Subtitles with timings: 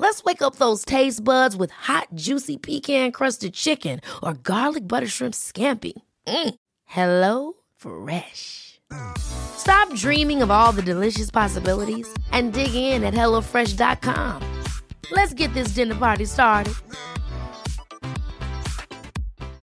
[0.00, 5.06] Let's wake up those taste buds with hot, juicy pecan crusted chicken or garlic butter
[5.06, 5.92] shrimp scampi.
[6.26, 6.54] Mm.
[6.86, 8.80] Hello Fresh.
[9.18, 14.42] Stop dreaming of all the delicious possibilities and dig in at HelloFresh.com.
[15.10, 16.72] Let's get this dinner party started.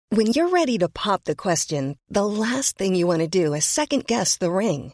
[0.09, 3.65] When you're ready to pop the question, the last thing you want to do is
[3.65, 4.93] second guess the ring.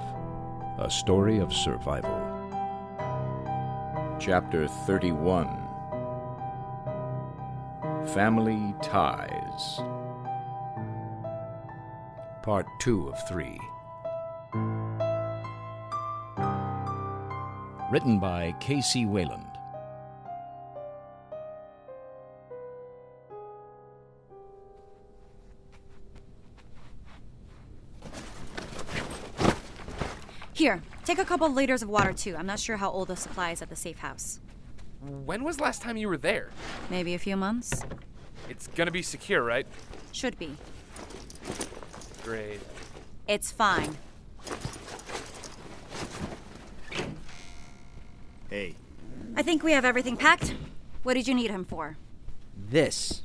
[0.81, 2.19] A Story of Survival.
[4.19, 5.47] Chapter 31
[8.15, 9.79] Family Ties.
[12.41, 13.59] Part 2 of 3.
[17.91, 19.05] Written by K.C.
[19.05, 19.50] Wayland.
[30.61, 32.35] Here, take a couple liters of water too.
[32.37, 34.39] I'm not sure how old the supply is at the safe house.
[35.01, 36.51] When was last time you were there?
[36.91, 37.81] Maybe a few months?
[38.47, 39.65] It's gonna be secure, right?
[40.11, 40.55] Should be.
[42.23, 42.59] Great.
[43.27, 43.97] It's fine.
[48.47, 48.75] Hey,
[49.35, 50.53] I think we have everything packed.
[51.01, 51.97] What did you need him for?
[52.69, 53.23] This.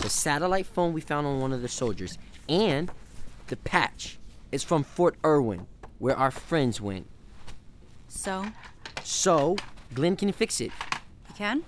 [0.00, 2.16] The satellite phone we found on one of the soldiers.
[2.48, 2.90] And
[3.48, 4.18] the patch.
[4.50, 5.66] It's from Fort Irwin,
[5.98, 7.06] where our friends went.
[8.08, 8.46] So?
[9.02, 9.56] So,
[9.94, 10.72] Glenn can fix it.
[11.28, 11.62] You can?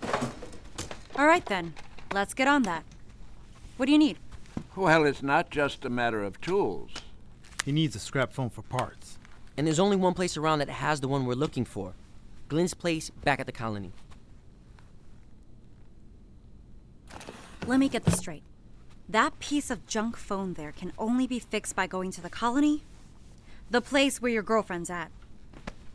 [1.16, 1.74] All right then.
[2.12, 2.84] Let's get on that.
[3.76, 4.18] What do you need?
[4.74, 6.90] Well, it's not just a matter of tools.
[7.64, 9.18] he needs a scrap phone for parts.
[9.56, 11.94] And there's only one place around that has the one we're looking for
[12.48, 13.92] Glenn's place back at the colony.
[17.66, 18.44] Let me get this straight.
[19.08, 22.82] That piece of junk phone there can only be fixed by going to the colony?
[23.70, 25.10] The place where your girlfriend's at.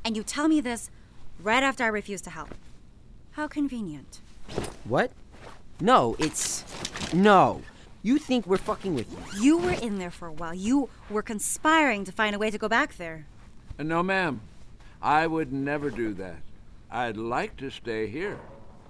[0.04, 0.90] And you tell me this
[1.42, 2.50] right after I refuse to help.
[3.32, 4.20] How convenient.
[4.84, 5.12] What?
[5.80, 6.66] No, it's.
[7.14, 7.62] No.
[8.04, 9.42] You think we're fucking with you.
[9.42, 10.54] You were in there for a while.
[10.54, 13.26] You were conspiring to find a way to go back there.
[13.80, 14.42] Uh, No, ma'am.
[15.02, 16.38] I would never do that.
[16.92, 18.38] I'd like to stay here.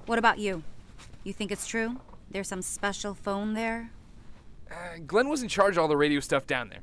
[0.06, 0.64] What about you?
[1.24, 1.98] You think it's true?
[2.32, 3.92] There's some special phone there?
[4.72, 6.80] Uh, Glenn was in charge of all the radio stuff down there.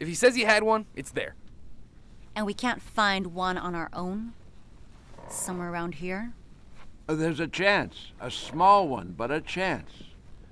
[0.00, 1.34] If he says he had one, it's there.
[2.34, 4.32] And we can't find one on our own?
[5.28, 6.32] Somewhere around here?
[7.08, 9.90] Uh, There's a chance, a small one, but a chance.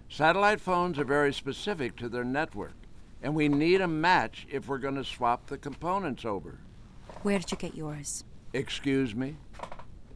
[0.09, 2.75] Satellite phones are very specific to their network,
[3.23, 6.59] and we need a match if we're going to swap the components over.
[7.23, 8.25] Where did you get yours?
[8.53, 9.37] Excuse me?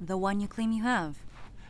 [0.01, 1.17] The one you claim you have.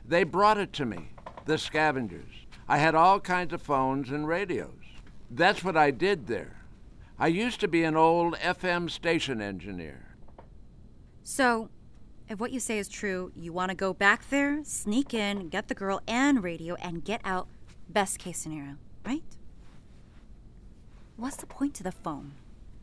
[0.06, 1.10] They brought it to me,
[1.44, 2.30] the scavengers.
[2.68, 4.70] I had all kinds of phones and radios.
[5.30, 6.56] That's what I did there.
[7.18, 10.16] I used to be an old FM station engineer.
[11.22, 11.70] So,
[12.28, 15.68] if what you say is true, you want to go back there, sneak in, get
[15.68, 17.46] the girl and radio, and get out,
[17.88, 18.76] best case scenario,
[19.06, 19.22] right?
[21.16, 22.32] What's the point to the phone?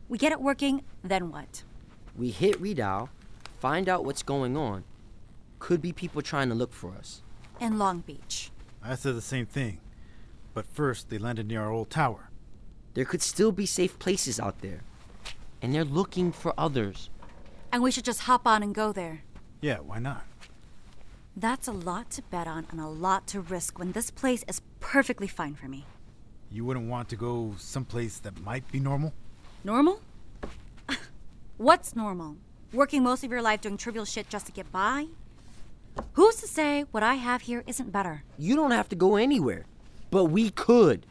[0.08, 1.64] We get it working, then what?
[2.16, 3.10] We hit redial,
[3.60, 4.84] find out what's going on.
[5.58, 7.20] Could be people trying to look for us.
[7.60, 8.50] In Long Beach.
[8.82, 9.78] I said the same thing.
[10.54, 12.30] But first, they landed near our old tower.
[12.94, 14.80] There could still be safe places out there.
[15.60, 17.08] And they're looking for others.
[17.72, 19.22] And we should just hop on and go there.
[19.60, 20.24] Yeah, why not?
[21.36, 24.60] That's a lot to bet on and a lot to risk when this place is
[24.80, 25.86] perfectly fine for me.
[26.50, 29.14] You wouldn't want to go someplace that might be normal?
[29.64, 30.00] Normal?
[31.56, 32.36] What's normal?
[32.74, 35.06] Working most of your life doing trivial shit just to get by?
[36.14, 38.24] Who's to say what I have here isn't better?
[38.36, 39.64] You don't have to go anywhere.
[40.10, 41.06] But we could.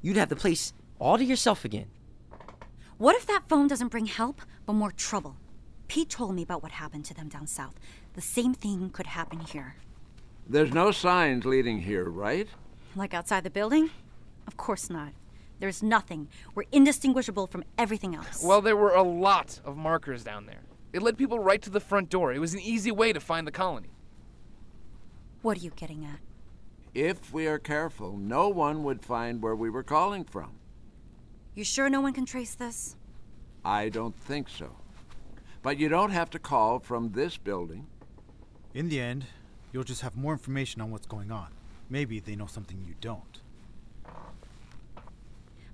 [0.00, 1.86] You'd have the place all to yourself again.
[2.98, 5.36] What if that phone doesn't bring help, but more trouble?
[5.88, 7.74] Pete told me about what happened to them down south.
[8.14, 9.76] The same thing could happen here.
[10.46, 12.46] There's no signs leading here, right?
[12.94, 13.90] Like outside the building?
[14.46, 15.12] Of course not.
[15.58, 16.28] There's nothing.
[16.54, 18.42] We're indistinguishable from everything else.
[18.44, 20.62] Well, there were a lot of markers down there.
[20.92, 22.32] It led people right to the front door.
[22.32, 23.90] It was an easy way to find the colony.
[25.42, 26.18] What are you getting at?
[26.92, 30.59] If we are careful, no one would find where we were calling from.
[31.54, 32.96] You sure no one can trace this?
[33.64, 34.70] I don't think so.
[35.62, 37.86] But you don't have to call from this building.
[38.72, 39.26] In the end,
[39.72, 41.48] you'll just have more information on what's going on.
[41.88, 43.40] Maybe they know something you don't.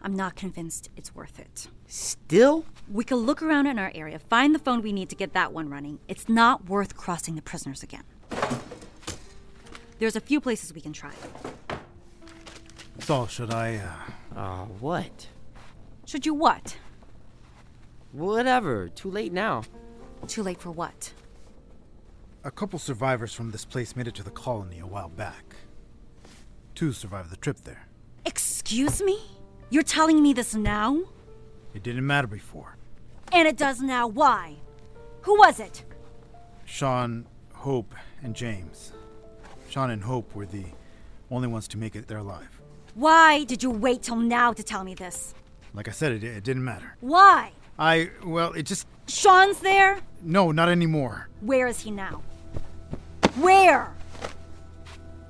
[0.03, 1.69] I'm not convinced it's worth it.
[1.87, 2.65] Still?
[2.91, 5.53] We could look around in our area, find the phone we need to get that
[5.53, 5.99] one running.
[6.09, 8.05] It's not worth crossing the prisoners again.
[9.99, 11.13] There's a few places we can try.
[13.01, 14.13] So, should I, uh.
[14.37, 15.29] Uh, what?
[16.07, 16.79] Should you what?
[18.13, 18.89] Whatever.
[18.89, 19.65] Too late now.
[20.29, 21.13] Too late for what?
[22.45, 25.57] A couple survivors from this place made it to the colony a while back.
[26.77, 27.89] Two survived the trip there.
[28.25, 29.21] Excuse me?
[29.71, 31.03] You're telling me this now?
[31.75, 32.77] It didn't matter before.
[33.33, 34.07] And it does now.
[34.07, 34.55] Why?
[35.23, 35.83] Who was it?
[36.65, 37.93] Sean, Hope,
[38.23, 38.93] and James.
[39.69, 40.67] Sean and Hope were the
[41.33, 42.61] only ones to make it there alive.
[42.95, 45.35] Why did you wait till now to tell me this?
[45.77, 46.97] Like I said, it, it didn't matter.
[47.01, 47.53] Why?
[47.79, 48.89] I, well, it just.
[49.07, 50.01] Sean's there?
[50.23, 51.29] No, not anymore.
[51.43, 52.23] Where is he now?
[53.37, 53.95] Where?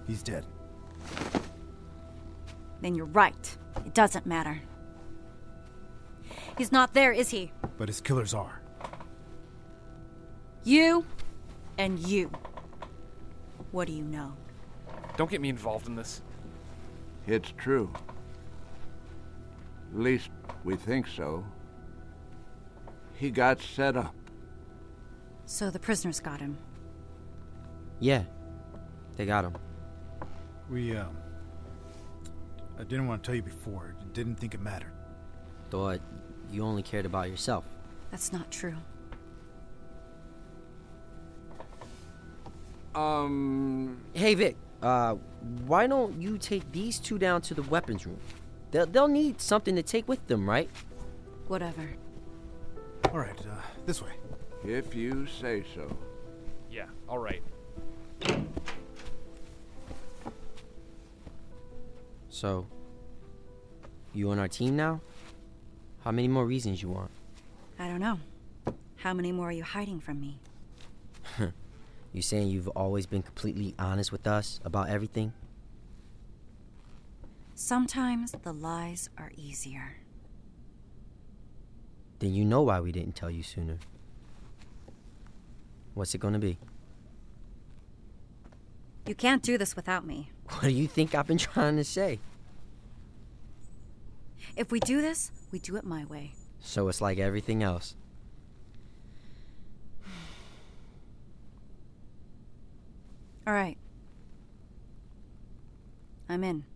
[0.06, 0.46] He's dead.
[2.80, 3.58] Then you're right.
[3.84, 4.60] It doesn't matter.
[6.56, 7.50] He's not there, is he?
[7.76, 8.62] But his killers are.
[10.62, 11.04] You
[11.76, 12.30] and you.
[13.72, 14.32] What do you know?
[15.16, 16.22] Don't get me involved in this.
[17.26, 17.92] It's true.
[19.92, 20.30] At least
[20.64, 21.44] we think so.
[23.14, 24.14] He got set up.
[25.46, 26.58] So the prisoners got him.
[28.00, 28.24] Yeah.
[29.16, 29.54] They got him.
[30.68, 31.16] We, um.
[32.78, 33.94] I didn't want to tell you before.
[34.12, 34.92] Didn't think it mattered.
[35.70, 36.00] Thought
[36.50, 37.64] you only cared about yourself.
[38.10, 38.76] That's not true.
[42.94, 43.98] Um.
[44.12, 44.56] Hey, Vic.
[44.82, 45.14] Uh,
[45.66, 48.20] why don't you take these two down to the weapons room?
[48.70, 50.68] They'll, they'll need something to take with them, right?
[51.48, 51.88] Whatever.
[53.12, 53.54] All right, uh,
[53.86, 54.12] this way.
[54.64, 55.96] If you say so.
[56.70, 57.42] Yeah, all right.
[62.28, 62.66] So,
[64.12, 65.00] you on our team now?
[66.04, 67.10] How many more reasons you want?
[67.78, 68.18] I don't know.
[68.96, 70.38] How many more are you hiding from me?
[72.12, 75.32] you saying you've always been completely honest with us about everything?
[77.58, 79.96] Sometimes the lies are easier.
[82.18, 83.78] Then you know why we didn't tell you sooner.
[85.94, 86.58] What's it gonna be?
[89.06, 90.28] You can't do this without me.
[90.50, 92.18] What do you think I've been trying to say?
[94.54, 96.34] If we do this, we do it my way.
[96.60, 97.96] So it's like everything else.
[103.46, 103.78] All right.
[106.28, 106.66] I'm in.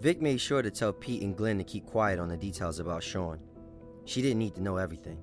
[0.00, 3.02] Vic made sure to tell Pete and Glenn to keep quiet on the details about
[3.02, 3.40] Sean.
[4.04, 5.18] She didn't need to know everything.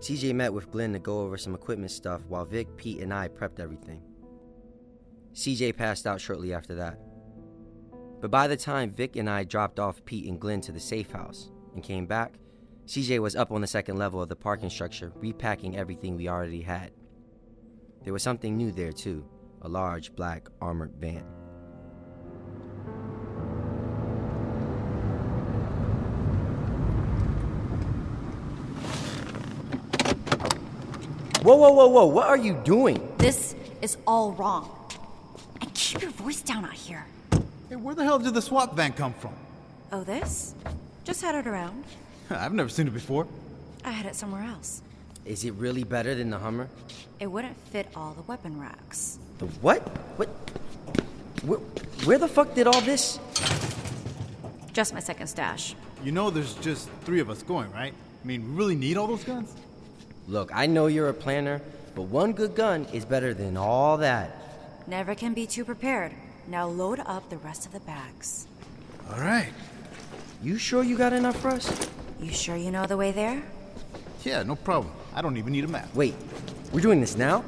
[0.00, 3.28] CJ met with Glenn to go over some equipment stuff while Vic, Pete, and I
[3.28, 4.02] prepped everything.
[5.32, 6.98] CJ passed out shortly after that.
[8.20, 11.12] But by the time Vic and I dropped off Pete and Glenn to the safe
[11.12, 12.34] house and came back,
[12.86, 16.62] CJ was up on the second level of the parking structure, repacking everything we already
[16.62, 16.90] had.
[18.02, 19.24] There was something new there, too
[19.62, 21.24] a large black armored van.
[31.50, 33.12] Whoa, whoa, whoa, whoa, what are you doing?
[33.18, 34.70] This is all wrong.
[35.60, 37.04] And keep your voice down out here.
[37.68, 39.34] Hey, where the hell did the SWAT van come from?
[39.90, 40.54] Oh, this?
[41.02, 41.82] Just had it around.
[42.30, 43.26] I've never seen it before.
[43.84, 44.82] I had it somewhere else.
[45.24, 46.68] Is it really better than the Hummer?
[47.18, 49.18] It wouldn't fit all the weapon racks.
[49.38, 49.80] The what?
[50.18, 50.28] What?
[51.42, 51.58] Where,
[52.06, 53.18] where the fuck did all this?
[54.72, 55.74] Just my second stash.
[56.04, 57.92] You know there's just three of us going, right?
[57.92, 59.52] I mean, we really need all those guns?
[60.30, 61.60] Look, I know you're a planner,
[61.96, 64.30] but one good gun is better than all that.
[64.86, 66.12] Never can be too prepared.
[66.46, 68.46] Now load up the rest of the bags.
[69.10, 69.52] All right.
[70.40, 71.90] You sure you got enough for us?
[72.20, 73.42] You sure you know the way there?
[74.22, 74.92] Yeah, no problem.
[75.16, 75.92] I don't even need a map.
[75.96, 76.14] Wait,
[76.72, 77.42] we're doing this now?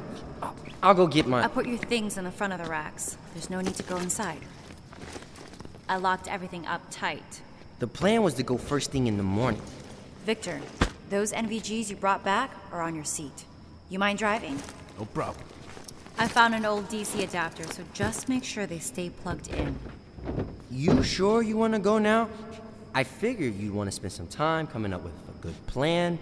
[0.83, 1.45] I'll go get my.
[1.45, 3.17] I put your things in the front of the racks.
[3.35, 4.41] There's no need to go inside.
[5.89, 7.43] I locked everything up tight.
[7.79, 9.63] The plan was to go first thing in the morning.
[10.27, 10.61] Victor,
[11.13, 13.45] those NVGs you brought back are on your seat.
[13.91, 14.59] You mind driving?
[14.99, 15.45] No problem.
[16.17, 19.79] I found an old DC adapter, so just make sure they stay plugged in.
[20.71, 22.31] You sure you want to go now?
[22.95, 26.19] I figured you'd want to spend some time coming up with a good plan.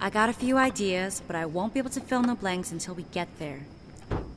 [0.00, 2.72] I got a few ideas, but I won't be able to fill in the blanks
[2.72, 3.60] until we get there.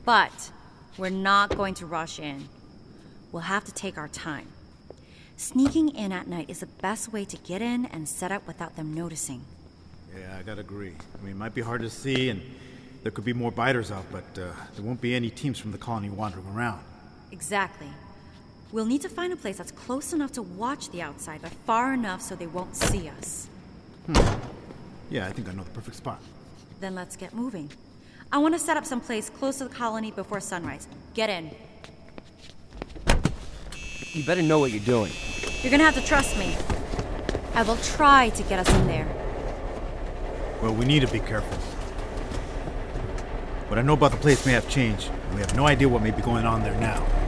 [0.04, 0.52] But
[0.96, 2.48] we're not going to rush in.
[3.32, 4.46] We'll have to take our time.
[5.36, 8.76] Sneaking in at night is the best way to get in and set up without
[8.76, 9.44] them noticing.
[10.16, 10.94] Yeah, I gotta agree.
[11.18, 12.42] I mean, it might be hard to see, and
[13.02, 15.78] there could be more biters out, but uh, there won't be any teams from the
[15.78, 16.80] colony wandering around.
[17.30, 17.88] Exactly.
[18.70, 21.94] We'll need to find a place that's close enough to watch the outside, but far
[21.94, 23.48] enough so they won't see us.
[24.06, 24.16] Hmm.
[25.10, 26.20] Yeah, I think I know the perfect spot.
[26.80, 27.70] Then let's get moving.
[28.30, 30.86] I want to set up some place close to the colony before sunrise.
[31.14, 31.50] Get in.
[34.12, 35.12] You better know what you're doing.
[35.62, 36.54] You're gonna have to trust me.
[37.54, 39.17] I will try to get us in there.
[40.60, 41.56] Well, we need to be careful.
[43.68, 46.02] What I know about the place may have changed, and we have no idea what
[46.02, 47.27] may be going on there now.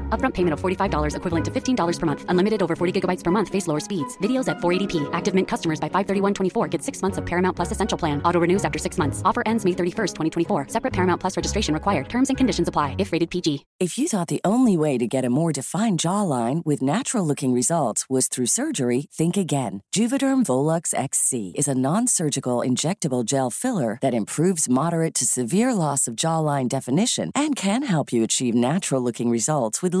[0.11, 2.25] Upfront payment of $45 equivalent to $15 per month.
[2.27, 3.49] Unlimited over 40 gigabytes per month.
[3.49, 4.17] Face lower speeds.
[4.17, 5.09] Videos at 480p.
[5.13, 8.21] Active Mint customers by 531.24 get six months of Paramount Plus Essential Plan.
[8.23, 9.21] Auto renews after six months.
[9.23, 10.67] Offer ends May 31st, 2024.
[10.67, 12.09] Separate Paramount Plus registration required.
[12.09, 13.65] Terms and conditions apply if rated PG.
[13.79, 17.53] If you thought the only way to get a more defined jawline with natural looking
[17.53, 19.81] results was through surgery, think again.
[19.95, 25.73] Juvederm Volux XC is a non surgical injectable gel filler that improves moderate to severe
[25.73, 30.00] loss of jawline definition and can help you achieve natural looking results with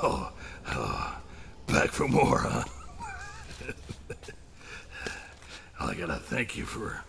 [0.00, 0.32] Oh,
[0.68, 1.18] oh,
[1.66, 2.64] back for more, huh?
[5.80, 7.02] I gotta thank you for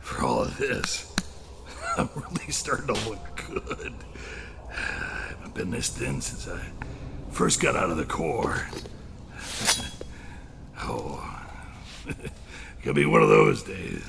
[0.00, 1.12] for all of this.
[1.96, 3.94] I'm really starting to look good.
[4.70, 6.60] I haven't been this thin since I
[7.30, 8.66] first got out of the Corps.
[10.78, 11.42] Oh,
[12.82, 14.04] gonna be one of those days.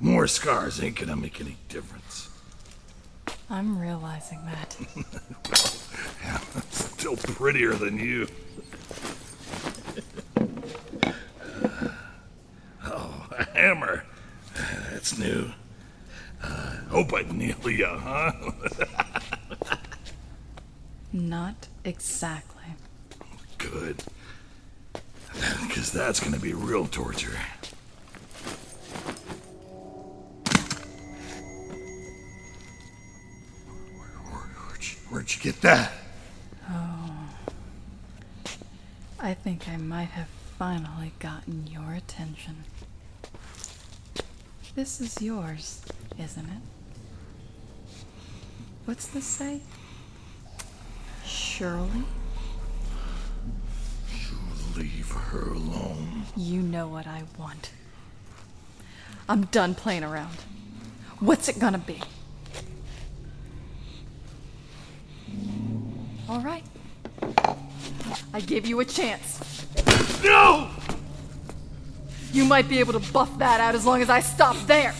[0.00, 2.28] More scars ain't gonna make any difference.
[3.48, 4.76] I'm realizing that.
[6.24, 6.61] I'm
[7.02, 8.28] still prettier than you.
[12.84, 14.04] oh, a hammer.
[14.92, 15.50] That's new.
[16.40, 18.30] Uh, hope I nail you, huh?
[21.12, 22.62] Not exactly.
[23.58, 24.04] Good.
[25.66, 27.36] Because that's going to be real torture.
[34.30, 35.90] Where'd you, where'd you get that?
[36.70, 37.02] Oh.
[39.32, 42.64] I think I might have finally gotten your attention.
[44.74, 45.80] This is yours,
[46.18, 47.96] isn't it?
[48.84, 49.62] What's this say?
[51.24, 52.04] Shirley?
[54.10, 54.36] You
[54.76, 56.24] leave her alone.
[56.36, 57.70] You know what I want.
[59.30, 60.36] I'm done playing around.
[61.20, 62.02] What's it gonna be?
[66.28, 66.64] All right.
[68.32, 69.66] I gave you a chance.
[70.22, 70.70] No!
[72.32, 74.94] You might be able to buff that out as long as I stop there.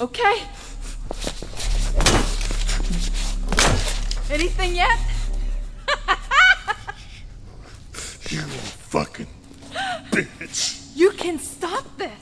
[0.00, 0.42] Okay?
[4.30, 4.98] Anything yet?
[8.32, 9.26] You fucking
[10.10, 10.96] bitch.
[10.96, 12.21] You can stop this.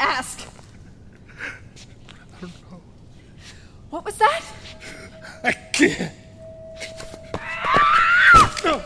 [0.00, 0.40] Ask.
[1.38, 2.80] I don't know.
[3.90, 4.42] What was that?
[5.44, 6.12] I can't.
[8.64, 8.82] No.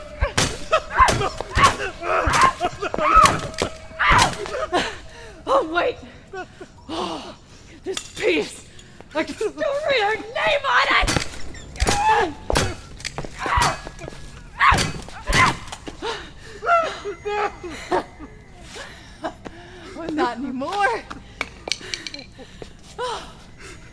[5.47, 5.97] Oh, wait.
[6.89, 7.37] Oh,
[7.85, 8.67] this piece!
[9.15, 11.25] I can still read her name on it!
[20.13, 21.03] not anymore.
[22.99, 23.35] Oh.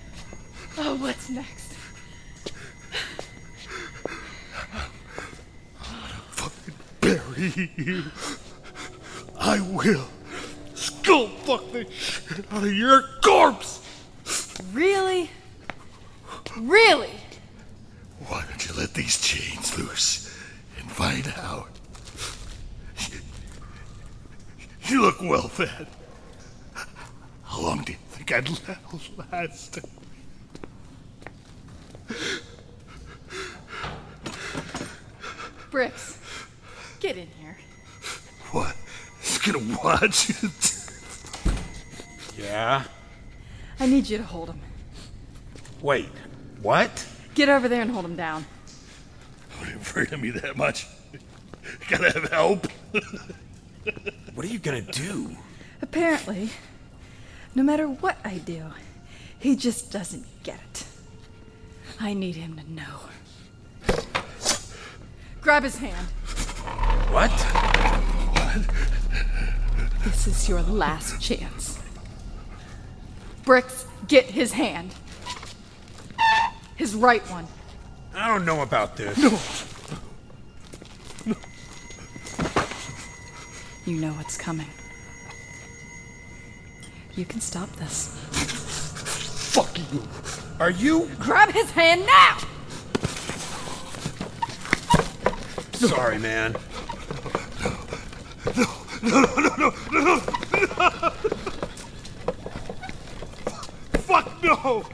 [0.78, 1.74] oh, what's next?
[6.32, 8.04] Fucking bury you.
[9.40, 10.08] I will
[10.76, 13.80] skull fuck the shit out of your corpse.
[14.74, 15.30] Really?
[16.58, 17.10] Really?
[18.28, 20.38] Why don't you let these chains loose
[20.78, 21.70] and find out?
[24.88, 25.88] You look well fed.
[27.52, 28.50] How long do you think I'd
[29.30, 29.80] last?
[35.70, 36.18] Bricks,
[37.02, 37.58] get in here.
[38.52, 38.74] What?
[39.20, 40.90] He's gonna watch it?
[42.38, 42.84] Yeah?
[43.82, 44.62] I need you to hold him.
[45.82, 46.10] Wait,
[46.62, 47.06] what?
[47.36, 48.46] Get over there and hold him down.
[49.60, 50.88] Are you afraid of me that much?
[51.90, 52.68] Gotta have help.
[54.36, 55.36] What are you gonna do?
[55.82, 56.50] Apparently,
[57.56, 58.66] no matter what I do,
[59.40, 60.86] he just doesn't get it.
[62.00, 63.00] I need him to know.
[65.42, 66.08] Grab his hand.
[67.12, 67.32] What?
[70.04, 71.80] This is your last chance.
[73.44, 74.94] Bricks, get his hand.
[76.76, 77.48] His right one.
[78.16, 79.18] I don't know about this.
[79.18, 79.38] No.
[83.86, 84.68] You know what's coming.
[87.16, 88.16] You can stop this.
[89.54, 90.02] Fuck you.
[90.60, 91.10] Are you?
[91.20, 92.38] Grab his hand now!
[95.74, 96.56] Sorry, man.
[98.56, 98.66] No,
[99.04, 100.02] no, no, no, no, no.
[100.02, 100.20] No!
[104.00, 104.86] Fuck no.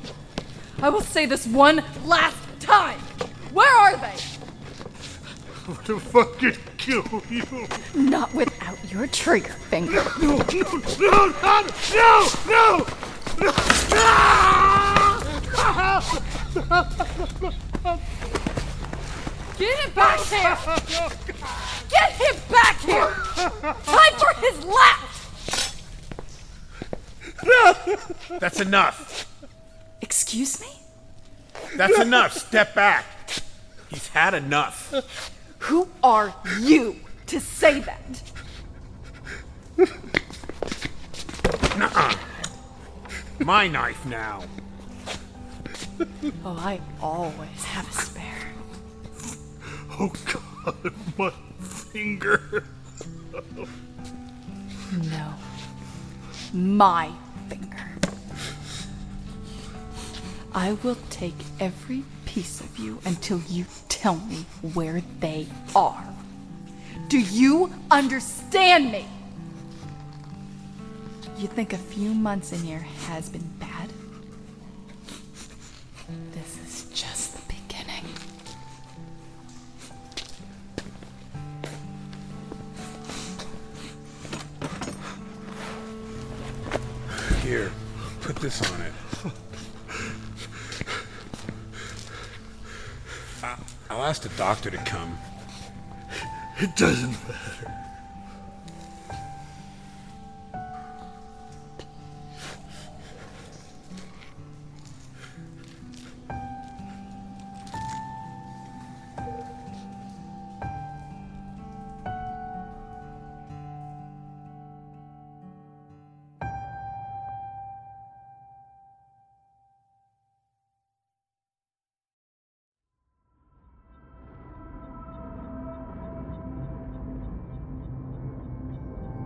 [0.82, 3.00] I will say this one last time.
[3.54, 4.16] Where are they?
[5.68, 7.68] I'm gonna fucking kill you.
[7.94, 10.04] Not without your trigger finger.
[10.22, 10.68] No, no, no,
[11.00, 12.86] no, no, no,
[13.38, 13.52] no.
[16.56, 16.88] No,
[17.42, 18.00] no.
[19.58, 20.58] Get him back here!
[21.90, 23.12] Get him back here!
[23.84, 25.14] Time for his left!
[28.40, 29.28] That's enough.
[30.02, 30.68] Excuse me?
[31.76, 32.34] That's enough.
[32.38, 33.06] Step back.
[33.90, 34.94] He's had enough.
[35.60, 38.24] Who are you to say that?
[41.78, 42.16] Nuh-uh.
[43.40, 44.44] My knife now.
[46.46, 48.54] Oh, I always have a spare.
[50.00, 52.64] Oh God, my finger.
[55.12, 55.34] No.
[56.54, 57.12] My
[57.50, 57.92] finger.
[60.54, 62.04] I will take every
[62.38, 64.46] piece of you until you tell me
[64.76, 66.06] where they are.
[67.08, 69.08] Do you understand me?
[71.40, 73.92] You think a few months in here has been bad?
[76.32, 78.06] This is just the beginning.
[87.42, 87.72] Here,
[88.22, 88.94] put this on it.
[93.44, 95.18] I- I'll ask the doctor to come.
[96.60, 97.87] It doesn't matter.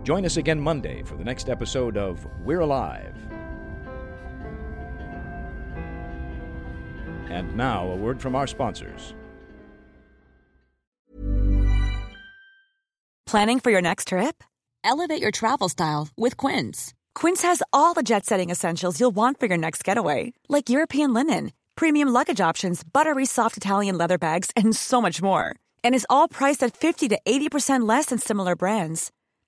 [0.02, 3.14] Join us again Monday for the next episode of We're Alive.
[7.30, 9.14] And now, a word from our sponsors.
[13.26, 14.44] Planning for your next trip?
[14.84, 16.92] Elevate your travel style with Quince.
[17.14, 21.14] Quince has all the jet setting essentials you'll want for your next getaway, like European
[21.14, 25.54] linen, premium luggage options, buttery soft Italian leather bags, and so much more.
[25.84, 29.12] And is all priced at 50 to 80% less than similar brands.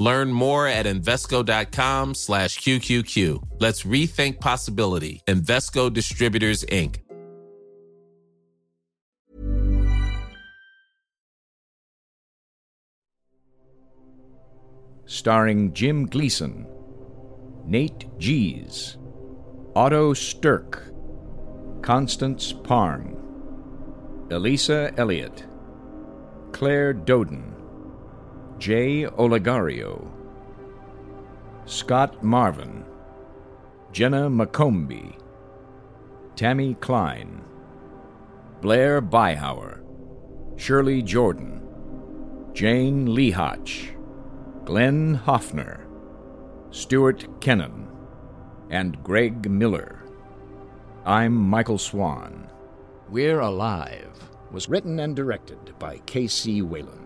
[0.00, 3.42] Learn more at Invesco.com slash QQQ.
[3.60, 5.20] Let's rethink possibility.
[5.26, 7.00] Invesco Distributors, Inc.
[15.04, 16.66] Starring Jim Gleason,
[17.66, 18.96] Nate Gies,
[19.76, 20.94] Otto Stirk,
[21.82, 23.18] Constance Parng,
[24.30, 25.44] Elisa Elliott,
[26.52, 27.59] Claire Doden,
[28.60, 30.06] Jay Olegario,
[31.64, 32.84] Scott Marvin,
[33.90, 35.18] Jenna McCombie,
[36.36, 37.42] Tammy Klein,
[38.60, 39.80] Blair Byhauer,
[40.56, 41.66] Shirley Jordan,
[42.52, 43.96] Jane Lehotch,
[44.66, 45.88] Glenn Hoffner,
[46.70, 47.88] Stuart Kennan,
[48.68, 50.04] and Greg Miller.
[51.06, 52.50] I'm Michael Swan.
[53.08, 54.10] We're Alive
[54.52, 56.60] was written and directed by K.C.
[56.60, 56.99] Wayland.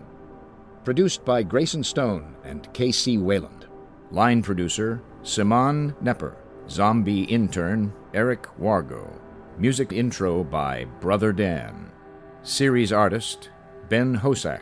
[0.85, 3.17] Produced by Grayson Stone and K.C.
[3.17, 3.65] Wayland.
[4.11, 6.35] Line producer Simon Nepper.
[6.69, 9.11] Zombie intern Eric Wargo.
[9.57, 11.89] Music intro by Brother Dan.
[12.43, 13.49] Series artist
[13.89, 14.61] Ben Hosak.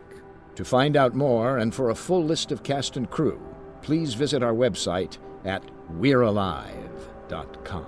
[0.55, 3.41] To find out more and for a full list of cast and crew,
[3.81, 5.61] please visit our website at
[5.99, 7.85] we'realive.com.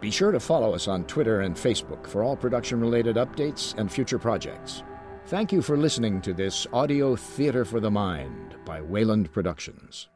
[0.00, 3.92] Be sure to follow us on Twitter and Facebook for all production related updates and
[3.92, 4.82] future projects.
[5.30, 10.08] Thank you for listening to this audio theater for the mind by Wayland Productions.